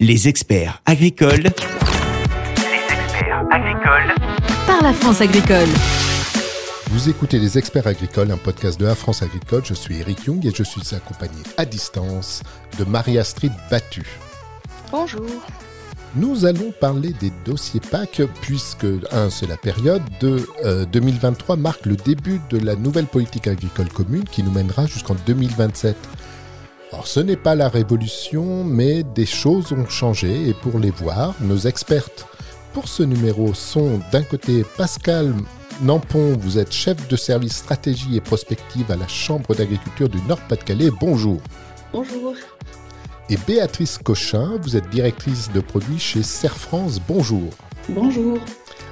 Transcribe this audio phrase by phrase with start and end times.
[0.00, 1.42] Les experts agricoles.
[1.42, 4.14] Les experts agricoles.
[4.64, 5.66] Par la France agricole.
[6.92, 9.62] Vous écoutez Les Experts Agricoles, un podcast de la France Agricole.
[9.64, 12.44] Je suis Eric Young et je suis accompagné à distance
[12.78, 14.06] de Marie-Astrid Battu.
[14.92, 15.26] Bonjour.
[16.14, 20.46] Nous allons parler des dossiers PAC puisque, un, c'est la période de
[20.92, 25.16] 2023 euh, marque le début de la nouvelle politique agricole commune qui nous mènera jusqu'en
[25.26, 25.96] 2027.
[26.92, 31.34] Alors ce n'est pas la révolution, mais des choses ont changé et pour les voir,
[31.40, 32.26] nos expertes
[32.72, 35.34] pour ce numéro sont d'un côté Pascal
[35.82, 40.90] Nampon, vous êtes chef de service stratégie et prospective à la Chambre d'agriculture du Nord-Pas-de-Calais.
[41.00, 41.40] Bonjour.
[41.92, 42.34] Bonjour.
[43.28, 47.00] Et Béatrice Cochin, vous êtes directrice de produits chez Serre France.
[47.06, 47.50] Bonjour.
[47.88, 48.38] Bonjour.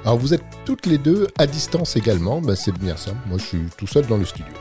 [0.03, 3.11] Alors vous êtes toutes les deux à distance également, ben, c'est bien ça.
[3.27, 4.53] Moi je suis tout seul dans le studio.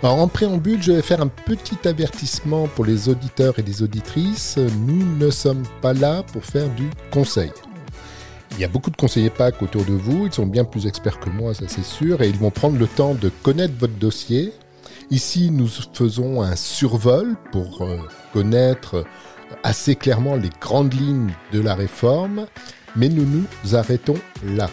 [0.00, 4.56] Alors en préambule, je vais faire un petit avertissement pour les auditeurs et les auditrices.
[4.86, 7.50] Nous ne sommes pas là pour faire du conseil.
[8.52, 11.18] Il y a beaucoup de conseillers PAC autour de vous, ils sont bien plus experts
[11.18, 14.52] que moi, ça c'est sûr, et ils vont prendre le temps de connaître votre dossier.
[15.10, 17.98] Ici, nous faisons un survol pour euh,
[18.32, 19.04] connaître
[19.64, 22.46] assez clairement les grandes lignes de la réforme,
[22.94, 24.70] mais nous nous arrêtons là.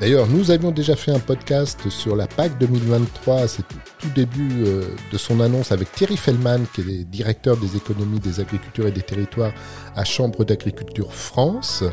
[0.00, 4.82] D'ailleurs, nous avions déjà fait un podcast sur la PAC 2023, c'est tout début euh,
[5.12, 9.02] de son annonce avec Thierry Fellman, qui est directeur des économies des agricultures et des
[9.02, 9.52] territoires
[9.96, 11.84] à Chambre d'agriculture France.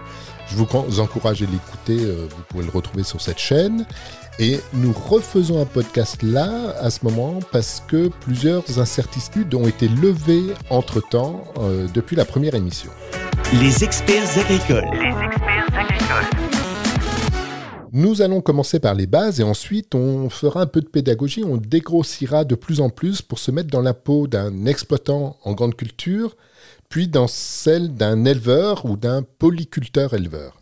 [0.48, 3.86] Je vous encourage à l'écouter, euh, vous pouvez le retrouver sur cette chaîne.
[4.40, 9.88] Et nous refaisons un podcast là, à ce moment, parce que plusieurs incertitudes ont été
[9.88, 12.90] levées entre-temps euh, depuis la première émission.
[13.62, 14.86] Les experts agricoles.
[14.92, 15.51] Les experts agricoles.
[17.94, 21.58] Nous allons commencer par les bases et ensuite on fera un peu de pédagogie, on
[21.58, 25.76] dégrossira de plus en plus pour se mettre dans la peau d'un exploitant en grande
[25.76, 26.38] culture,
[26.88, 30.62] puis dans celle d'un éleveur ou d'un polyculteur-éleveur.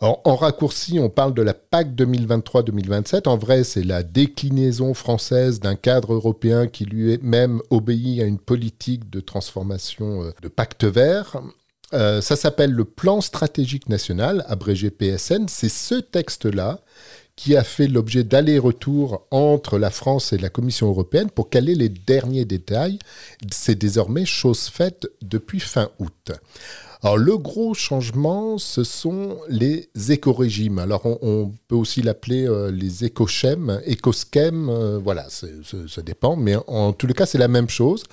[0.00, 3.28] en raccourci, on parle de la PAC 2023-2027.
[3.28, 9.08] En vrai, c'est la déclinaison française d'un cadre européen qui lui-même obéit à une politique
[9.08, 11.40] de transformation euh, de pacte vert.
[11.94, 15.46] Euh, ça s'appelle le Plan stratégique national, abrégé PSN.
[15.48, 16.80] C'est ce texte-là
[17.36, 21.88] qui a fait l'objet d'aller-retour entre la France et la Commission européenne pour caler les
[21.88, 22.98] derniers détails.
[23.50, 26.32] C'est désormais chose faite depuis fin août.
[27.02, 30.78] Alors le gros changement, ce sont les éco-régimes.
[30.78, 36.92] Alors on, peut aussi l'appeler euh, les éco-schèmes, éco-schèmes, euh, voilà, ça dépend, mais en,
[36.94, 38.04] tous les cas c'est la même chose.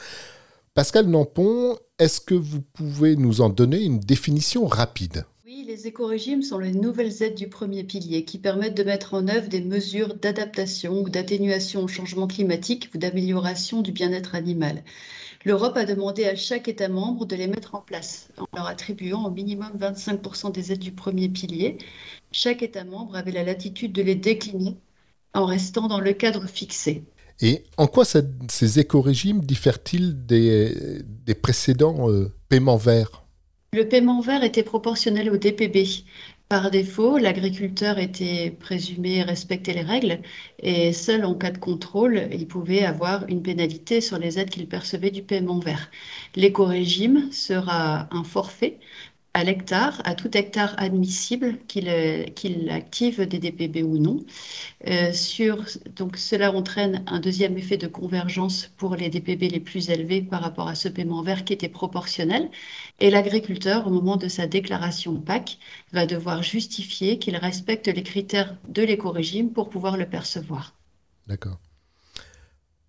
[0.73, 5.23] Pascal Nampon, est-ce que vous pouvez nous en donner une définition rapide?
[5.45, 9.27] Oui, les éco-régimes sont les nouvelles aides du premier pilier qui permettent de mettre en
[9.27, 14.83] œuvre des mesures d'adaptation ou d'atténuation au changement climatique ou d'amélioration du bien-être animal.
[15.45, 19.25] L'Europe a demandé à chaque État membre de les mettre en place en leur attribuant
[19.25, 21.77] au minimum 25% des aides du premier pilier.
[22.31, 24.75] Chaque État membre avait la latitude de les décliner
[25.35, 27.03] en restant dans le cadre fixé.
[27.41, 33.23] Et en quoi ces éco-régimes diffèrent-ils des, précédents euh, paiements verts?
[33.73, 35.85] Le paiement vert était proportionnel au DPB.
[36.49, 40.19] Par défaut, l'agriculteur était présumé respecter les règles
[40.59, 44.67] et seul en cas de contrôle, il pouvait avoir une pénalité sur les aides qu'il
[44.67, 45.89] percevait du paiement vert.
[46.35, 48.79] L'éco-régime sera un forfait
[49.33, 51.87] à l'hectare, à tout hectare admissible qu'il
[52.69, 54.19] active des DPB ou non.
[54.87, 55.65] Euh, sur,
[55.95, 60.41] donc cela entraîne un deuxième effet de convergence pour les DPB les plus élevés par
[60.41, 62.49] rapport à ce paiement vert qui était proportionnel.
[62.99, 65.57] Et l'agriculteur, au moment de sa déclaration PAC,
[65.93, 70.75] va devoir justifier qu'il respecte les critères de l'éco-régime pour pouvoir le percevoir.
[71.27, 71.57] D'accord.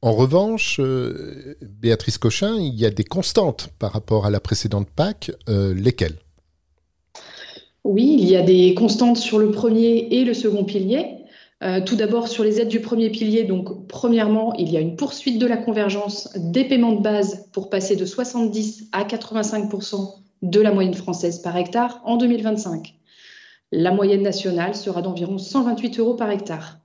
[0.05, 4.91] En revanche, euh, Béatrice Cochin, il y a des constantes par rapport à la précédente
[4.91, 6.19] PAC, euh, lesquelles?
[7.85, 11.17] Oui, il y a des constantes sur le premier et le second pilier.
[11.63, 14.97] Euh, tout d'abord, sur les aides du premier pilier, donc premièrement, il y a une
[14.97, 20.61] poursuite de la convergence des paiements de base pour passer de 70 à 85% de
[20.61, 22.95] la moyenne française par hectare en 2025.
[23.71, 26.79] La moyenne nationale sera d'environ 128 euros par hectare.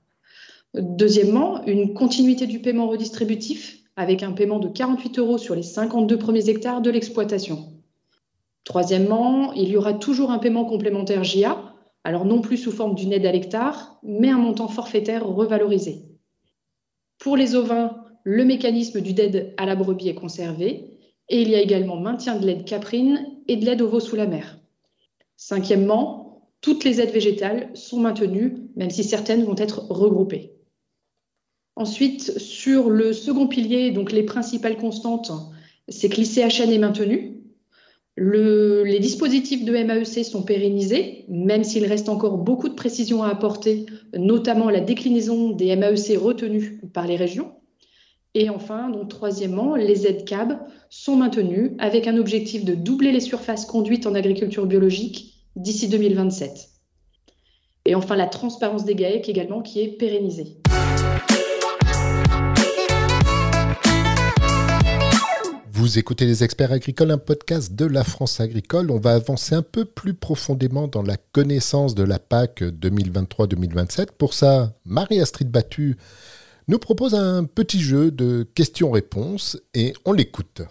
[0.74, 6.18] Deuxièmement, une continuité du paiement redistributif avec un paiement de 48 euros sur les 52
[6.18, 7.77] premiers hectares de l'exploitation.
[8.64, 11.74] Troisièmement, il y aura toujours un paiement complémentaire JA,
[12.04, 16.04] alors non plus sous forme d'une aide à l'hectare, mais un montant forfaitaire revalorisé.
[17.18, 21.54] Pour les ovins, le mécanisme du DED à la brebis est conservé et il y
[21.54, 24.58] a également maintien de l'aide caprine et de l'aide au veau sous la mer.
[25.36, 30.52] Cinquièmement, toutes les aides végétales sont maintenues, même si certaines vont être regroupées.
[31.76, 35.30] Ensuite, sur le second pilier, donc les principales constantes,
[35.88, 37.37] c'est que l'ICHN est maintenu,
[38.20, 43.86] les dispositifs de MAEC sont pérennisés, même s'il reste encore beaucoup de précisions à apporter,
[44.12, 47.52] notamment la déclinaison des MAEC retenus par les régions.
[48.34, 50.58] Et enfin, donc troisièmement, les ZCAB
[50.90, 56.68] sont maintenus avec un objectif de doubler les surfaces conduites en agriculture biologique d'ici 2027.
[57.84, 60.57] Et enfin, la transparence des GAEC également qui est pérennisée.
[65.78, 68.90] Vous écoutez Les Experts Agricoles, un podcast de la France agricole.
[68.90, 74.08] On va avancer un peu plus profondément dans la connaissance de la PAC 2023-2027.
[74.18, 75.96] Pour ça, Marie-Astrid Battu
[76.66, 80.62] nous propose un petit jeu de questions-réponses et on l'écoute.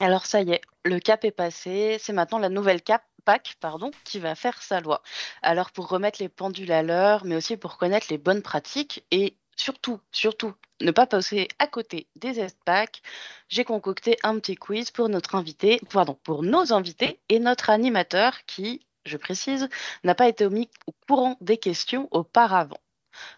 [0.00, 3.92] Alors ça y est, le cap est passé, c'est maintenant la nouvelle cap PAC pardon,
[4.04, 5.00] qui va faire sa loi.
[5.42, 9.36] Alors pour remettre les pendules à l'heure, mais aussi pour connaître les bonnes pratiques et
[9.56, 13.02] surtout, surtout, ne pas passer à côté des ESPAC,
[13.48, 18.44] j'ai concocté un petit quiz pour notre invité, pardon, pour nos invités et notre animateur
[18.46, 19.68] qui, je précise,
[20.04, 22.80] n'a pas été mis au courant des questions auparavant.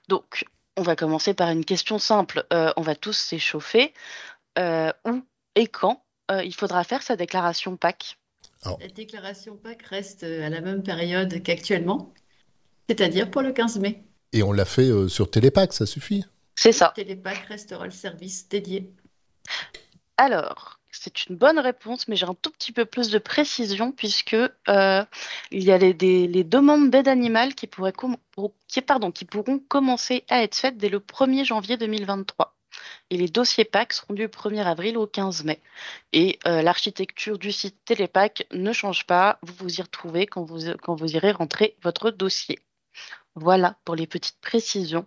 [0.09, 0.45] Donc,
[0.77, 2.45] on va commencer par une question simple.
[2.53, 3.93] Euh, on va tous s'échauffer.
[4.59, 5.23] Euh, où
[5.55, 8.19] et quand euh, il faudra faire sa déclaration PAC
[8.65, 12.13] La déclaration PAC reste à la même période qu'actuellement,
[12.89, 14.08] c'est-à-dire pour le 15 mai.
[14.33, 16.93] Et on l'a fait sur Télépac, ça suffit C'est ça.
[16.95, 18.91] Télépac restera le service dédié.
[20.17, 24.35] Alors, c'est une bonne réponse, mais j'ai un tout petit peu plus de précision puisque
[24.35, 25.05] euh,
[25.51, 25.95] il y a les,
[26.45, 27.93] demandes d'aide animale qui, pourraient
[28.67, 32.55] qui, pardon, qui pourront commencer à être faites dès le 1er janvier 2023.
[33.11, 35.61] Et les dossiers PAC seront du 1er avril au 15 mai.
[36.13, 39.39] Et euh, l'architecture du site Télépac ne change pas.
[39.43, 42.59] Vous vous y retrouvez quand vous, quand vous irez rentrer votre dossier.
[43.35, 45.07] Voilà pour les petites précisions.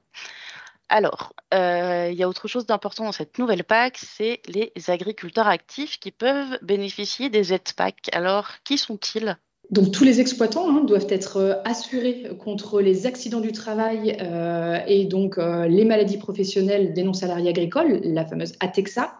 [0.92, 5.48] Alors, euh, il y a autre chose d'important dans cette nouvelle PAC, c'est les agriculteurs
[5.48, 8.10] actifs qui peuvent bénéficier des aides PAC.
[8.12, 9.38] Alors, qui sont-ils?
[9.70, 14.80] Donc tous les exploitants hein, doivent être euh, assurés contre les accidents du travail euh,
[14.86, 19.18] et donc les maladies professionnelles des non-salariés agricoles, la fameuse ATEXA.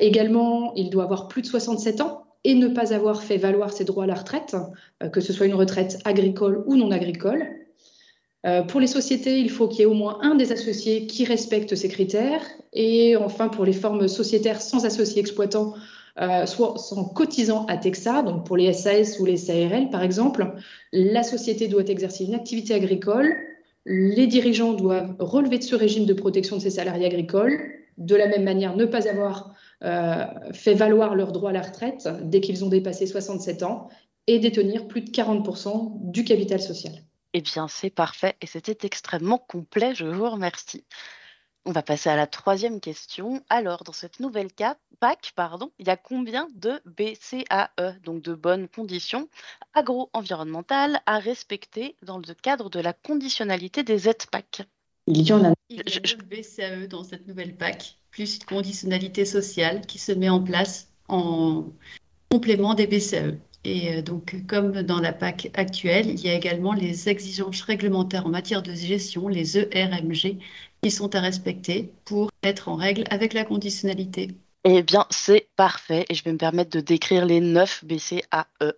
[0.00, 3.84] également, il doit avoir plus de 67 ans et ne pas avoir fait valoir ses
[3.84, 4.56] droits à la retraite,
[5.12, 7.61] que ce soit une retraite agricole ou non agricole.
[8.44, 11.24] Euh, pour les sociétés, il faut qu'il y ait au moins un des associés qui
[11.24, 12.42] respecte ces critères.
[12.72, 15.74] Et enfin, pour les formes sociétaires sans associés exploitants,
[16.20, 20.54] euh, soit sans cotisant à TEXA, donc pour les SAS ou les SARL par exemple,
[20.92, 23.34] la société doit exercer une activité agricole.
[23.86, 27.58] Les dirigeants doivent relever de ce régime de protection de ces salariés agricoles.
[27.96, 29.54] De la même manière, ne pas avoir
[29.84, 33.88] euh, fait valoir leurs droits à la retraite dès qu'ils ont dépassé 67 ans
[34.26, 36.92] et détenir plus de 40% du capital social.
[37.34, 40.84] Eh bien, c'est parfait et c'était extrêmement complet, je vous remercie.
[41.64, 43.42] On va passer à la troisième question.
[43.48, 44.50] Alors, dans cette nouvelle
[44.98, 49.28] PAC, pardon, il y a combien de BCAE, donc de bonnes conditions
[49.72, 54.62] agro-environnementales, à respecter dans le cadre de la conditionnalité des aides PAC?
[55.06, 55.54] Il y en a.
[55.70, 60.28] Il y a BCAE dans cette nouvelle PAC, plus une conditionnalité sociale qui se met
[60.28, 61.64] en place en
[62.28, 63.38] complément des BCAE.
[63.64, 68.26] Et euh, donc, comme dans la PAC actuelle, il y a également les exigences réglementaires
[68.26, 70.38] en matière de gestion, les ERMG,
[70.82, 74.32] qui sont à respecter pour être en règle avec la conditionnalité.
[74.64, 78.72] Eh bien, c'est parfait et je vais me permettre de décrire les 9 BCAE.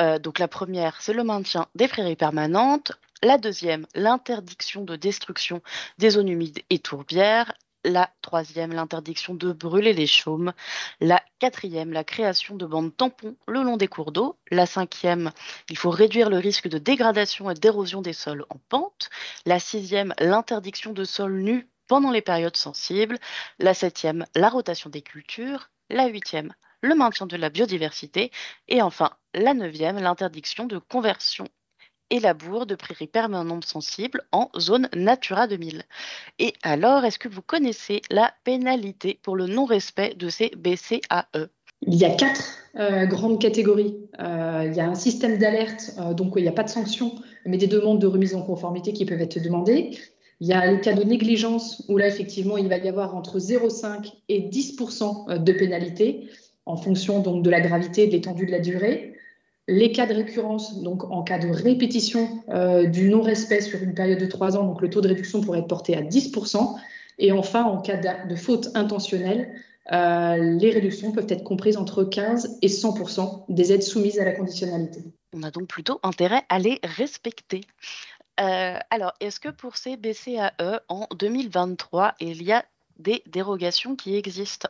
[0.00, 2.92] Euh, donc la première, c'est le maintien des prairies permanentes.
[3.22, 5.62] La deuxième, l'interdiction de destruction
[5.98, 7.52] des zones humides et tourbières.
[7.84, 10.52] La troisième, l'interdiction de brûler les chaumes.
[11.00, 14.38] La quatrième, la création de bandes tampons le long des cours d'eau.
[14.50, 15.32] La cinquième,
[15.70, 19.08] il faut réduire le risque de dégradation et d'érosion des sols en pente.
[19.46, 23.18] La sixième, l'interdiction de sols nus pendant les périodes sensibles.
[23.58, 25.70] La septième, la rotation des cultures.
[25.88, 28.30] La huitième, le maintien de la biodiversité.
[28.68, 31.48] Et enfin, la neuvième, l'interdiction de conversion
[32.10, 35.82] et labour de prairies permanentes sensibles en zone Natura 2000.
[36.38, 41.48] Et alors, est-ce que vous connaissez la pénalité pour le non-respect de ces BCAE
[41.86, 43.96] il y a quatre euh, grandes catégories.
[44.20, 47.14] Euh, il y a un système d'alerte, euh, donc il n'y a pas de sanctions,
[47.46, 49.90] mais des demandes de remise en conformité qui peuvent être demandées.
[50.40, 53.38] Il y a les cas de négligence, où là, effectivement, il va y avoir entre
[53.38, 54.76] 0,5 et 10
[55.38, 56.28] de pénalité,
[56.66, 59.09] en fonction de la gravité de l'étendue de la durée.
[59.68, 64.18] Les cas de récurrence, donc en cas de répétition euh, du non-respect sur une période
[64.18, 66.76] de trois ans, donc le taux de réduction pourrait être porté à 10%.
[67.18, 69.52] Et enfin, en cas de faute intentionnelle,
[69.92, 74.32] euh, les réductions peuvent être comprises entre 15 et 100% des aides soumises à la
[74.32, 75.02] conditionnalité.
[75.34, 77.62] On a donc plutôt intérêt à les respecter.
[78.40, 82.64] Euh, alors, est-ce que pour ces BCAE en 2023, il y a
[82.98, 84.68] des dérogations qui existent?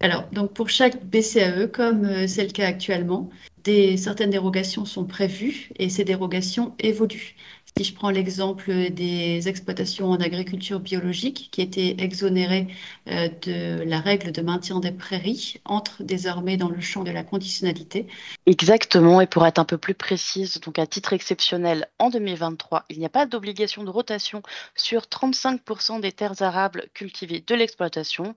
[0.00, 3.30] Alors, donc pour chaque BCAE, comme euh, c'est le cas actuellement,
[3.64, 7.34] des, certaines dérogations sont prévues et ces dérogations évoluent.
[7.78, 12.68] Si je prends l'exemple des exploitations en agriculture biologique qui étaient exonérées
[13.06, 17.22] euh, de la règle de maintien des prairies, entrent désormais dans le champ de la
[17.22, 18.06] conditionnalité.
[18.46, 22.98] Exactement, et pour être un peu plus précise, donc à titre exceptionnel, en 2023, il
[22.98, 24.40] n'y a pas d'obligation de rotation
[24.74, 28.36] sur 35% des terres arables cultivées de l'exploitation,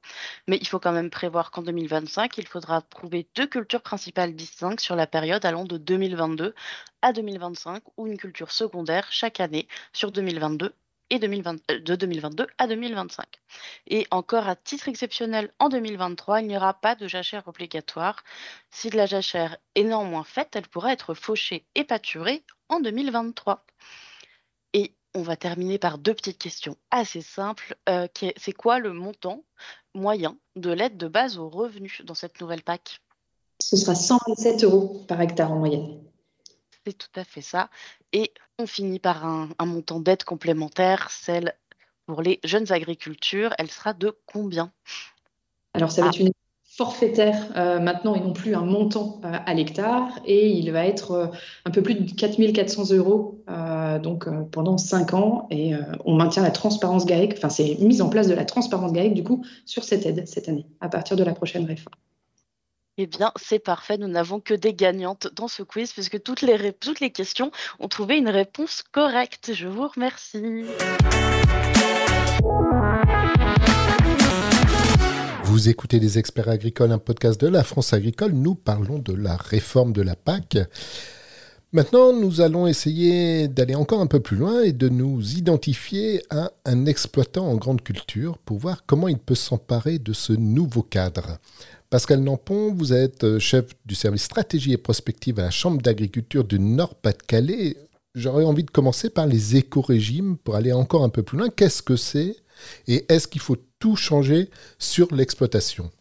[0.49, 4.81] mais il faut quand même prévoir qu'en 2025, il faudra trouver deux cultures principales distinctes
[4.81, 6.53] sur la période allant de 2022
[7.01, 10.73] à 2025 ou une culture secondaire chaque année sur 2022
[11.09, 13.25] et 2020, euh, de 2022 à 2025.
[13.87, 18.23] Et encore à titre exceptionnel, en 2023, il n'y aura pas de jachère obligatoire.
[18.71, 23.65] Si de la jachère est néanmoins faite, elle pourra être fauchée et pâturée en 2023.
[24.73, 27.75] Et on va terminer par deux petites questions assez simples.
[27.89, 29.43] Euh, c'est quoi le montant
[29.95, 33.01] moyen de l'aide de base aux revenus dans cette nouvelle PAC?
[33.61, 35.99] Ce sera 127 euros par hectare en moyenne
[36.89, 37.69] c'est tout à fait ça.
[38.13, 41.53] Et on finit par un, montant d'aide complémentaire, celle
[42.05, 43.53] pour les jeunes agricultures.
[43.57, 44.71] Elle sera de combien?
[45.73, 46.09] Alors, ça va ah.
[46.15, 46.31] être une
[46.63, 51.11] forfaitaire euh, maintenant et non plus un montant euh, à l'hectare et il va être
[51.11, 51.27] euh,
[51.65, 53.43] un peu plus de 4400 euros
[54.01, 55.73] donc pendant 5 ans et
[56.05, 59.23] on maintient la transparence GAEC, enfin c'est mise en place de la transparence GAEC du
[59.23, 61.95] coup sur cette aide cette année à partir de la prochaine réforme.
[63.01, 63.97] Eh bien, c'est parfait.
[63.97, 68.27] Nous n'avons que des gagnantes dans ce quiz puisque toutes les, questions ont trouvé une
[68.27, 69.53] réponse correcte.
[69.53, 70.65] Je vous remercie.
[75.45, 78.33] Vous écoutez Les Experts Agricoles, un podcast de la France Agricole.
[78.33, 80.57] Nous parlons de la réforme de la PAC.
[81.71, 86.51] Maintenant, nous allons essayer d'aller encore un peu plus loin et de nous identifier à
[86.65, 91.37] un exploitant en grande culture pour voir comment il peut s'emparer de ce nouveau cadre.
[91.91, 96.43] Pascal Nampon, vous êtes euh, chef du service stratégie et prospective à la Chambre d'agriculture
[96.43, 97.77] du Nord-Pas-de-Calais.
[98.15, 101.49] J'aurais envie de commencer par les éco-régimes pour aller encore un peu plus loin.
[101.49, 102.35] Qu'est-ce que c'est
[102.87, 104.49] et est-ce qu'il faut tout changer
[104.79, 105.91] sur l'exploitation?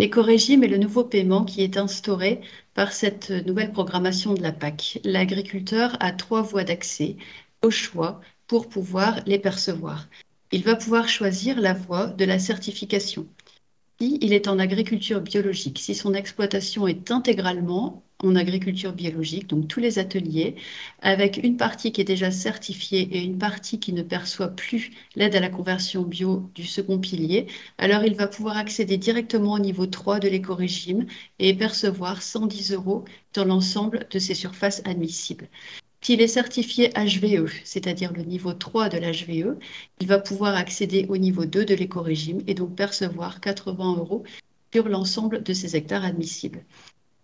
[0.00, 2.40] L'éco-régime est le nouveau paiement qui est instauré
[2.72, 4.98] par cette nouvelle programmation de la PAC.
[5.04, 7.18] L'agriculteur a trois voies d'accès
[7.60, 10.08] au choix pour pouvoir les percevoir.
[10.52, 13.28] Il va pouvoir choisir la voie de la certification
[14.00, 19.80] il est en agriculture biologique, si son exploitation est intégralement en agriculture biologique, donc tous
[19.80, 20.56] les ateliers,
[21.00, 25.36] avec une partie qui est déjà certifiée et une partie qui ne perçoit plus l'aide
[25.36, 27.46] à la conversion bio du second pilier,
[27.78, 31.06] alors il va pouvoir accéder directement au niveau 3 de l'éco-régime
[31.38, 35.48] et percevoir 110 euros dans l'ensemble de ses surfaces admissibles.
[36.02, 39.58] S'il est certifié HVE, c'est-à-dire le niveau 3 de l'HVE,
[40.00, 44.24] il va pouvoir accéder au niveau 2 de l'éco-régime et donc percevoir 80 euros
[44.72, 46.64] sur l'ensemble de ses hectares admissibles.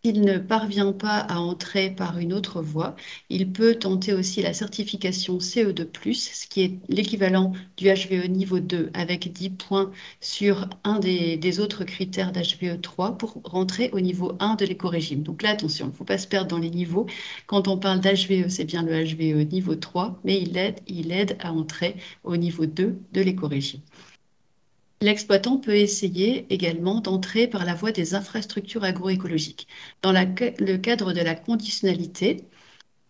[0.06, 2.94] S'il ne parvient pas à entrer par une autre voie,
[3.28, 8.90] il peut tenter aussi la certification CE2+, ce qui est l'équivalent du HVE niveau 2
[8.94, 14.54] avec 10 points sur un des, autres critères d'HVE 3 pour rentrer au niveau 1
[14.54, 15.24] de l'éco-régime.
[15.24, 17.06] Donc là, attention, il ne faut pas se perdre dans les niveaux.
[17.48, 21.36] Quand on parle d'HVE, c'est bien le HVE niveau 3, mais il aide, il aide
[21.40, 23.80] à entrer au niveau 2 de l'éco-régime.
[25.00, 29.68] L'exploitant peut essayer également d'entrer par la voie des infrastructures agroécologiques.
[30.02, 32.44] Dans le cadre de la conditionnalité,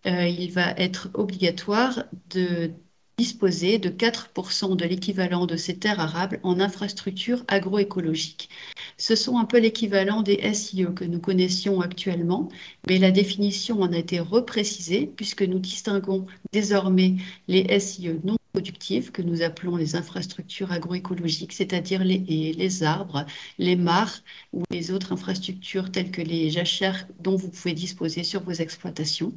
[0.05, 2.71] euh, il va être obligatoire de
[3.17, 8.49] disposer de 4% de l'équivalent de ces terres arables en infrastructures agroécologiques.
[8.97, 12.49] Ce sont un peu l'équivalent des SIE que nous connaissions actuellement,
[12.87, 17.15] mais la définition en a été reprécisée puisque nous distinguons désormais
[17.47, 23.23] les SIE non productives que nous appelons les infrastructures agroécologiques, c'est-à-dire les arbres,
[23.59, 28.41] les mares ou les autres infrastructures telles que les jachères dont vous pouvez disposer sur
[28.41, 29.31] vos exploitations.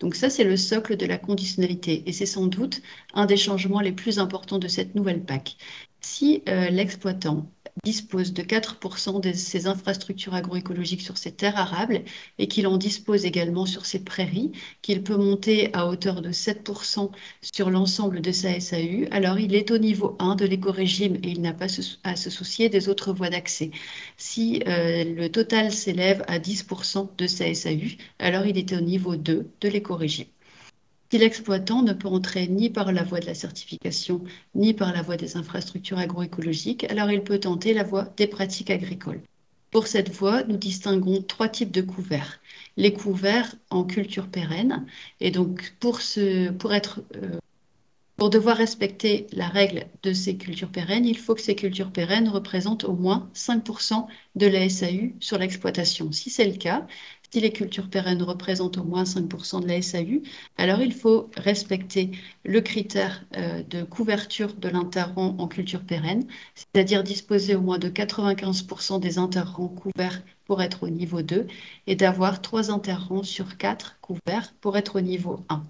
[0.00, 2.82] Donc ça, c'est le socle de la conditionnalité et c'est sans doute
[3.14, 5.56] un des changements les plus importants de cette nouvelle PAC.
[6.00, 7.48] Si euh, l'exploitant
[7.84, 12.02] dispose de 4% de ses infrastructures agroécologiques sur ses terres arables
[12.38, 14.52] et qu'il en dispose également sur ses prairies,
[14.82, 17.10] qu'il peut monter à hauteur de 7%
[17.42, 21.40] sur l'ensemble de sa SAU, alors il est au niveau 1 de l'éco-régime et il
[21.42, 21.66] n'a pas
[22.04, 23.70] à se soucier des autres voies d'accès.
[24.16, 29.16] Si euh, le total s'élève à 10% de sa SAU, alors il est au niveau
[29.16, 30.26] 2 de l'éco-régime.
[31.10, 35.02] Si l'exploitant ne peut entrer ni par la voie de la certification, ni par la
[35.02, 39.22] voie des infrastructures agroécologiques, alors il peut tenter la voie des pratiques agricoles.
[39.70, 42.40] Pour cette voie, nous distinguons trois types de couverts.
[42.76, 44.86] Les couverts en culture pérenne,
[45.20, 46.00] et donc pour,
[46.72, 47.38] être euh,
[48.16, 52.28] Pour devoir respecter la règle de ces cultures pérennes, il faut que ces cultures pérennes
[52.28, 56.10] représentent au moins 5% de la SAU sur l'exploitation.
[56.12, 56.86] Si c'est le cas,
[57.30, 60.22] si les cultures pérennes représentent au moins 5% de la SAU,
[60.56, 62.10] alors il faut respecter
[62.44, 67.88] le critère euh, de couverture de l'interrang en culture pérenne, c'est-à-dire disposer au moins de
[67.88, 71.46] 95% des interrangs couverts pour être au niveau 2
[71.86, 75.64] et d'avoir 3 interrangs sur 4 couverts pour être au niveau 1.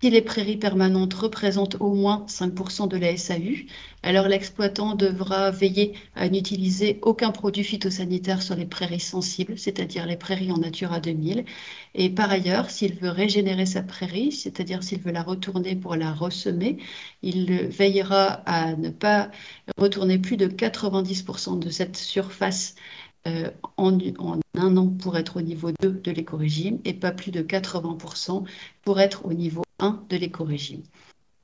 [0.00, 3.66] Si les prairies permanentes représentent au moins 5% de la SAU,
[4.04, 10.16] alors l'exploitant devra veiller à n'utiliser aucun produit phytosanitaire sur les prairies sensibles, c'est-à-dire les
[10.16, 11.44] prairies en Natura 2000.
[11.96, 16.12] Et par ailleurs, s'il veut régénérer sa prairie, c'est-à-dire s'il veut la retourner pour la
[16.12, 16.78] ressemer,
[17.22, 19.32] il veillera à ne pas
[19.78, 22.76] retourner plus de 90% de cette surface
[23.26, 23.98] euh, en,
[24.54, 28.44] un an pour être au niveau 2 de l'éco-régime et pas plus de 80%
[28.84, 30.82] pour être au niveau 1 de l'éco-régime.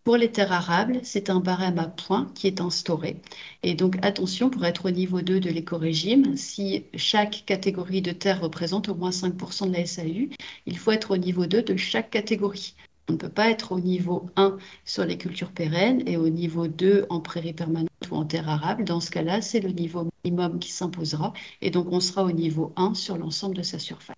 [0.04, 3.22] Pour les terres arables, c'est un barème à points qui est instauré.
[3.62, 8.42] Et donc attention, pour être au niveau 2 de l'éco-régime, si chaque catégorie de terres
[8.42, 10.28] représente au moins 5% de la SAU,
[10.66, 12.74] il faut être au niveau 2 de chaque catégorie.
[13.08, 16.68] On ne peut pas être au niveau 1 sur les cultures pérennes et au niveau
[16.68, 18.84] 2 en prairie permanente ou en terre arable.
[18.84, 22.74] Dans ce cas-là, c'est le niveau minimum qui s'imposera et donc on sera au niveau
[22.76, 24.13] 1 sur l'ensemble de sa surface.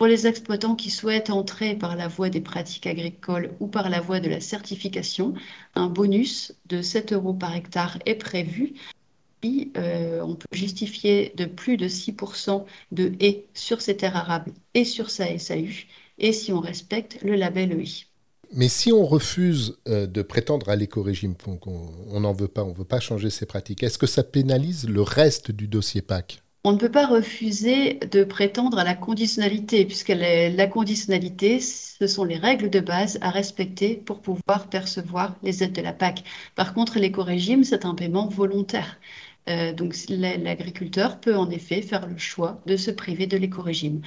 [0.00, 4.00] Pour les exploitants qui souhaitent entrer par la voie des pratiques agricoles ou par la
[4.00, 5.34] voie de la certification,
[5.74, 8.72] un bonus de 7 euros par hectare est prévu.
[9.44, 14.86] Euh, on peut justifier de plus de 6% de haies sur ses terres arables et
[14.86, 15.84] sur sa SAU
[16.16, 18.06] et si on respecte le label EI.
[18.54, 21.34] Mais si on refuse euh, de prétendre à l'éco-régime,
[21.66, 24.88] on n'en veut pas, on ne veut pas changer ses pratiques, est-ce que ça pénalise
[24.88, 29.86] le reste du dossier PAC on ne peut pas refuser de prétendre à la conditionnalité,
[29.86, 35.62] puisque la conditionnalité, ce sont les règles de base à respecter pour pouvoir percevoir les
[35.62, 36.22] aides de la PAC.
[36.56, 38.98] Par contre, l'éco-régime, c'est un paiement volontaire.
[39.48, 44.02] Euh, donc l'agriculteur peut en effet faire le choix de se priver de l'éco-régime.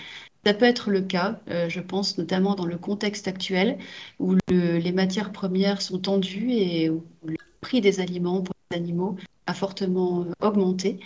[0.46, 3.78] Ça peut être le cas, euh, je pense notamment dans le contexte actuel
[4.20, 9.16] où les matières premières sont tendues et où le prix des aliments pour les animaux
[9.48, 11.00] a fortement augmenté.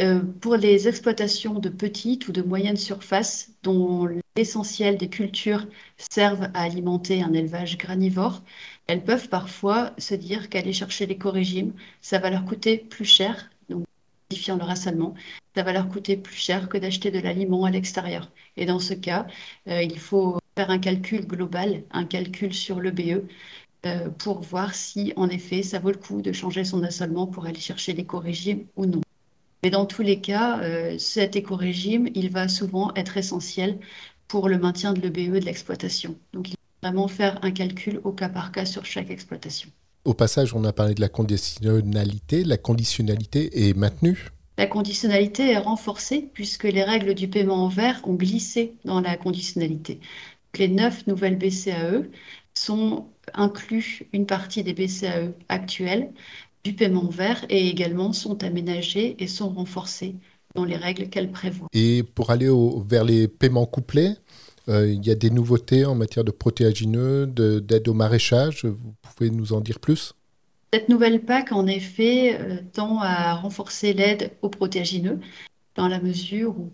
[0.00, 5.66] Euh, pour les exploitations de petites ou de moyennes surfaces dont l'essentiel des cultures
[5.98, 8.42] servent à alimenter un élevage granivore,
[8.88, 13.50] elles peuvent parfois se dire qu'aller chercher l'éco-régime, ça va leur coûter plus cher
[14.48, 15.14] le rationnement,
[15.54, 18.30] ça va leur coûter plus cher que d'acheter de l'aliment à l'extérieur.
[18.56, 19.26] Et dans ce cas,
[19.68, 23.26] euh, il faut faire un calcul global, un calcul sur le BE,
[23.86, 27.46] euh, pour voir si, en effet, ça vaut le coup de changer son assolement pour
[27.46, 29.00] aller chercher l'éco-régime ou non.
[29.64, 33.78] Mais dans tous les cas, euh, cet éco-régime, il va souvent être essentiel
[34.28, 36.16] pour le maintien de l'EBE de l'exploitation.
[36.34, 39.70] Donc, il faut vraiment faire un calcul au cas par cas sur chaque exploitation.
[40.04, 42.44] Au passage, on a parlé de la conditionnalité.
[42.44, 48.02] La conditionnalité est maintenue La conditionnalité est renforcée puisque les règles du paiement en vert
[48.04, 49.98] ont glissé dans la conditionnalité.
[50.58, 52.04] Les neuf nouvelles BCAE
[52.52, 56.10] sont inclus une partie des BCAE actuelles
[56.64, 60.16] du paiement vert et également sont aménagées et sont renforcées
[60.54, 61.68] dans les règles qu'elles prévoient.
[61.72, 62.48] Et pour aller
[62.86, 64.14] vers les paiements couplés,
[64.68, 68.64] euh, il y a des nouveautés en matière de protéagineux, d'aide au maraîchage.
[68.64, 70.14] Vous pouvez nous en dire plus?
[70.72, 75.20] Cette nouvelle PAC, en effet, euh, tend à renforcer l'aide aux protéagineux
[75.76, 76.70] dans la mesure où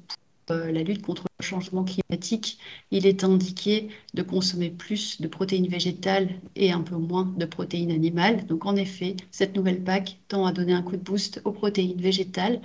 [0.48, 2.59] la lutte contre le changement climatique,
[2.90, 7.92] il est indiqué de consommer plus de protéines végétales et un peu moins de protéines
[7.92, 8.46] animales.
[8.46, 12.00] Donc en effet, cette nouvelle PAC tend à donner un coup de boost aux protéines
[12.00, 12.61] végétales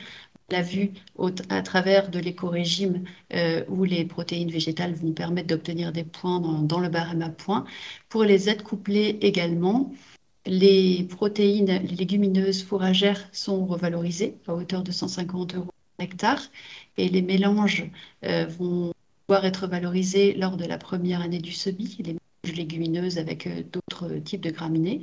[0.50, 0.92] l'a vu
[1.50, 6.80] à travers de l'éco-régime euh, où les protéines végétales vont permettre d'obtenir des points dans,
[6.80, 7.66] le barème à points.
[8.10, 9.94] Pour les aides couplées également,
[10.46, 15.75] les protéines légumineuses fourragères sont revalorisées à hauteur de 150 euros
[16.98, 17.86] et les mélanges
[18.24, 18.94] euh, vont
[19.28, 23.64] pouvoir être valorisés lors de la première année du semis, les mélanges légumineuses avec euh,
[23.72, 25.02] d'autres types de graminées.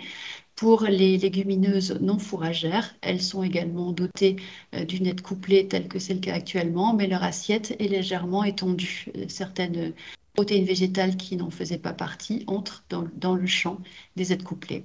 [0.54, 4.36] Pour les légumineuses non fourragères, elles sont également dotées
[4.74, 8.44] euh, d'une aide couplée telle que c'est le cas actuellement, mais leur assiette est légèrement
[8.44, 9.06] étendue.
[9.28, 9.92] Certaines
[10.34, 13.78] protéines végétales qui n'en faisaient pas partie entrent dans, le champ
[14.16, 14.84] des aides couplées,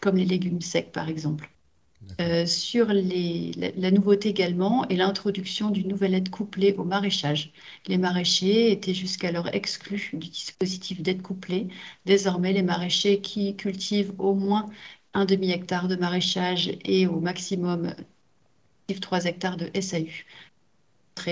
[0.00, 1.50] comme les légumes secs par exemple.
[2.20, 7.52] Euh, sur la, nouveauté également est l'introduction d'une nouvelle aide couplée au maraîchage.
[7.86, 11.68] Les maraîchers étaient jusqu'alors exclus du dispositif d'aide couplée.
[12.06, 14.66] Désormais, les maraîchers qui cultivent au moins
[15.14, 17.94] un demi-hectare de maraîchage et au maximum
[19.00, 20.24] 3 hectares de SAU,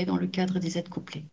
[0.07, 1.25] dans le cadre des aides couplées.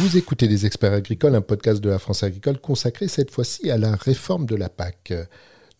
[0.00, 3.76] Vous écoutez Les Experts Agricoles, un podcast de la France Agricole consacré cette fois-ci à
[3.76, 5.12] la réforme de la PAC.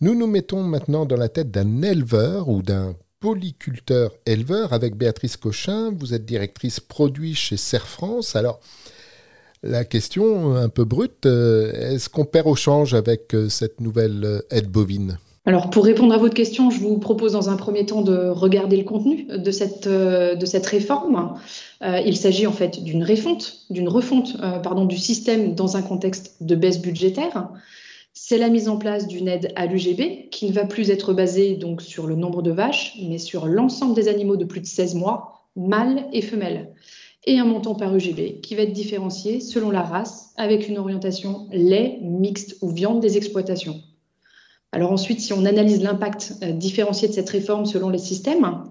[0.03, 5.39] Nous nous mettons maintenant dans la tête d'un éleveur ou d'un polyculteur éleveur avec Béatrice
[5.39, 5.95] Cochin.
[5.99, 8.37] Vous êtes directrice produit chez Serre France.
[8.37, 8.61] Alors,
[9.63, 14.23] la question un peu brute, euh, est-ce qu'on perd au change avec euh, cette nouvelle
[14.23, 15.17] euh, aide bovine?
[15.51, 18.77] Alors, pour répondre à votre question, je vous propose dans un premier temps de regarder
[18.77, 19.89] le contenu de cette,
[20.45, 21.35] cette réforme.
[21.83, 26.55] il s'agit en fait d'une refonte, d'une refonte pardon, du système dans un contexte de
[26.55, 27.49] baisse budgétaire.
[28.13, 31.59] C'est la mise en place d'une aide à l'UGB qui ne va plus être basée
[31.81, 35.49] sur le nombre de vaches, mais sur l'ensemble des animaux de plus de 16 mois,
[35.57, 36.71] mâles et femelles
[37.27, 41.49] et un montant par UGB qui va être différencié selon la race avec une orientation
[41.51, 43.81] lait, mixte ou viande des exploitations.
[44.73, 48.65] Alors ensuite, si on analyse l'impact euh, différencié de cette réforme selon les systèmes,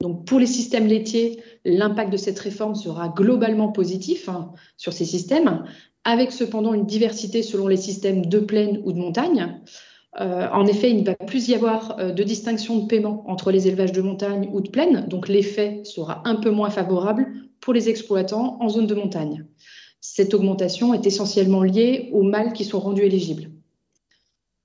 [0.00, 5.04] donc pour les systèmes laitiers, l'impact de cette réforme sera globalement positif hein, sur ces
[5.04, 5.64] systèmes,
[6.04, 9.60] avec cependant une diversité selon les systèmes de plaine ou de montagne.
[10.20, 13.50] Euh, en effet, il ne va plus y avoir euh, de distinction de paiement entre
[13.50, 17.26] les élevages de montagne ou de plaine, donc l'effet sera un peu moins favorable
[17.60, 19.44] pour les exploitants en zone de montagne.
[20.00, 23.53] Cette augmentation est essentiellement liée aux mâles qui sont rendus éligibles.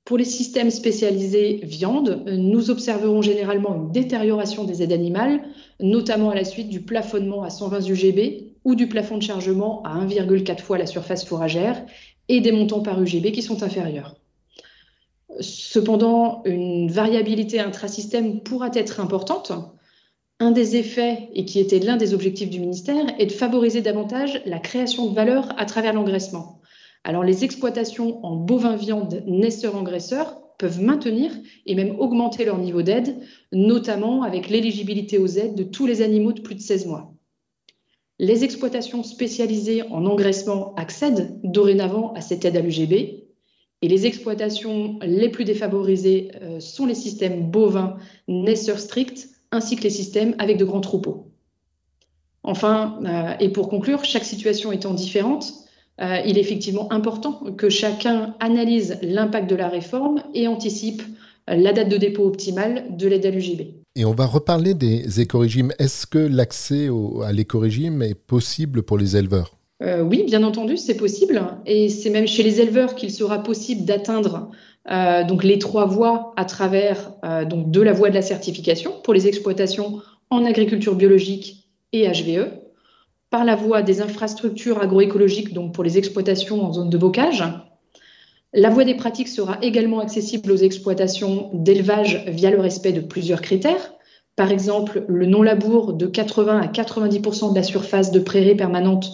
[0.09, 5.43] Pour les systèmes spécialisés viande, nous observerons généralement une détérioration des aides animales,
[5.79, 10.03] notamment à la suite du plafonnement à 120 UGB ou du plafond de chargement à
[10.03, 11.85] 1,4 fois la surface fourragère
[12.27, 14.15] et des montants par UGB qui sont inférieurs.
[15.41, 19.51] Cependant, une variabilité intrasystème pourra être importante,
[20.39, 24.41] un des effets, et qui était l'un des objectifs du ministère, est de favoriser davantage
[24.47, 26.58] la création de valeur à travers l'engraissement.
[27.09, 31.31] Alors les exploitations en bovin-viande naisseurs-engraisseurs peuvent maintenir
[31.65, 33.15] et même augmenter leur niveau d'aide,
[33.51, 37.11] notamment avec l'éligibilité aux aides de tous les animaux de plus de 16 mois.
[38.19, 42.93] Les exploitations spécialisées en engraissement accèdent dorénavant à cette aide à l'UGB,
[43.81, 49.81] et les exploitations les plus défavorisées euh, sont les systèmes bovins naisseurs stricts ainsi que
[49.81, 51.31] les systèmes avec de grands troupeaux.
[52.43, 55.65] Enfin, euh, et pour conclure, chaque situation étant différente,
[56.01, 61.01] euh, il est effectivement important que chacun analyse l'impact de la réforme et anticipe
[61.47, 63.73] la date de dépôt optimale de l'aide à l'UGB.
[63.95, 65.71] Et on va reparler des écorégimes.
[65.79, 66.89] Est-ce que l'accès
[67.23, 69.57] à l'écorégime est possible pour les éleveurs?
[69.81, 71.41] Euh, Oui, bien entendu, c'est possible.
[71.65, 74.51] Et c'est même chez les éleveurs qu'il sera possible d'atteindre
[74.89, 78.93] euh, donc les trois voies à travers euh, donc de la voie de la certification
[79.03, 82.47] pour les exploitations en agriculture biologique et HVE,
[83.29, 87.43] par la voie des infrastructures agroécologiques donc pour les exploitations en zone de bocage.
[88.53, 93.41] La voie des pratiques sera également accessible aux exploitations d'élevage via le respect de plusieurs
[93.41, 93.93] critères.
[94.35, 99.11] Par exemple, le non-labour de 80 à 90% de la surface de prairie permanente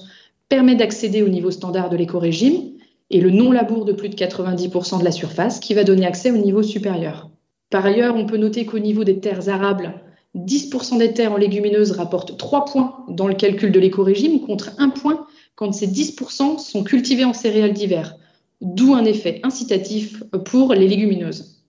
[0.47, 2.75] permet d'accéder au niveau standard de l'écorégime
[3.10, 6.38] et le non-labour de plus de 90% de la surface qui va donner accès au
[6.38, 7.30] niveau supérieur.
[7.69, 9.93] Par ailleurs, on peut noter qu'au niveau des terres arables,
[10.36, 14.89] 10% des terres en légumineuses rapportent 3 points dans le calcul de l'écorégime contre 1
[14.89, 18.17] point quand ces 10% sont cultivés en céréales d'hiver,
[18.62, 21.62] d'où un effet incitatif pour les légumineuses.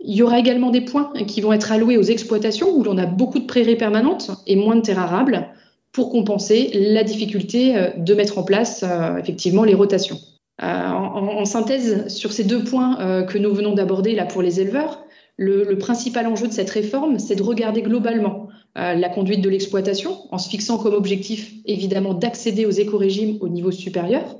[0.00, 3.06] Il y aura également des points qui vont être alloués aux exploitations où l'on a
[3.06, 5.48] beaucoup de prairies permanentes et moins de terres arables,
[5.96, 10.18] pour compenser la difficulté euh, de mettre en place euh, effectivement les rotations.
[10.62, 15.05] Euh, en, synthèse, sur ces deux points que nous venons d'aborder là pour les éleveurs,
[15.36, 20.36] le, principal enjeu de cette réforme, c'est de regarder globalement la conduite de l'exploitation en
[20.36, 24.36] se fixant comme objectif évidemment d'accéder aux écorégimes au niveau supérieur.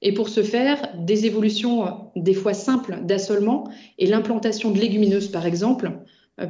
[0.00, 1.84] Et pour ce faire, des évolutions
[2.16, 5.92] des fois simples d'assolement et l'implantation de légumineuses par exemple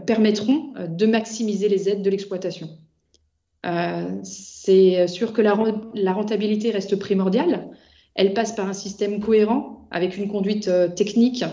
[0.06, 2.68] permettront de maximiser les aides de l'exploitation.
[3.66, 7.70] Euh, c'est sûr que la, rentabilité reste primordiale.
[8.14, 11.44] Elle passe par un système cohérent avec une conduite euh, technique,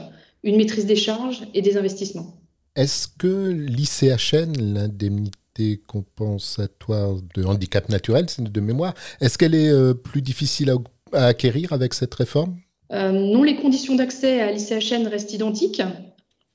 [0.45, 2.37] une maîtrise des charges et des investissements.
[2.77, 9.93] Est-ce que l'ICHN, l'indemnité compensatoire de handicap naturel, c'est de mémoire, est-ce qu'elle est euh,
[9.93, 10.73] plus difficile
[11.11, 12.55] à, acquérir avec cette réforme?
[12.91, 15.81] Non, les conditions d'accès à l'ICHN restent identiques.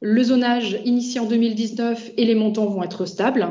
[0.00, 3.46] Le zonage initié en 2019 et les montants vont être stables.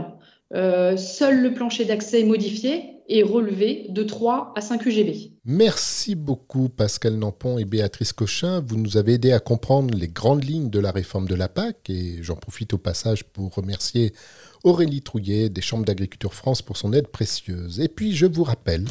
[0.56, 5.32] Euh, seul le plancher d'accès est modifié et relevé de 3 à 5 UGB.
[5.44, 8.64] Merci beaucoup Pascal Nampon et Béatrice Cochin.
[8.66, 11.90] Vous nous avez aidé à comprendre les grandes lignes de la réforme de la PAC
[11.90, 14.14] et j'en profite au passage pour remercier
[14.64, 17.80] Aurélie Trouillet des Chambres d'agriculture France pour son aide précieuse.
[17.80, 18.86] Et puis je vous rappelle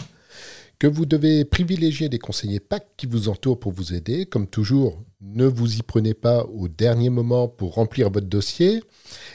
[0.78, 4.26] que vous devez privilégier des conseillers PAC qui vous entourent pour vous aider.
[4.26, 8.82] Comme toujours, ne vous y prenez pas au dernier moment pour remplir votre dossier.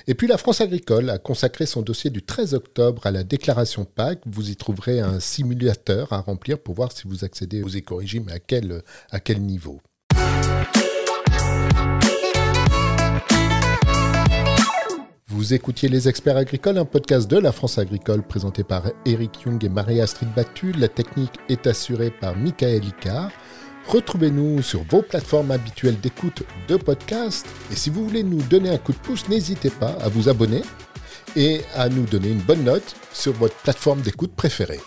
[0.07, 3.83] Et puis la France agricole a consacré son dossier du 13 octobre à la déclaration
[3.83, 4.21] PAC.
[4.25, 8.39] Vous y trouverez un simulateur à remplir pour voir si vous accédez aux éco-régimes à
[8.39, 9.81] quel niveau.
[15.33, 19.65] Vous écoutiez Les Experts Agricoles, un podcast de la France Agricole présenté par Eric Young
[19.65, 20.73] et Marie-Astrid Battu.
[20.73, 23.31] La technique est assurée par Michael Icard.
[23.87, 27.47] Retrouvez-nous sur vos plateformes habituelles d'écoute de podcasts.
[27.71, 30.61] Et si vous voulez nous donner un coup de pouce, n'hésitez pas à vous abonner
[31.35, 34.81] et à nous donner une bonne note sur votre plateforme d'écoute préférée.